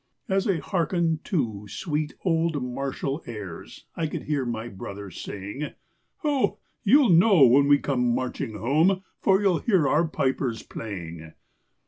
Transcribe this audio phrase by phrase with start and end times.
[0.27, 5.73] As I hearkened to sweet old martial airs I could hear my brother saying:
[6.23, 6.57] "Ho!
[6.83, 11.33] you'll know when we come marching home, For you'll hear our pipers playing."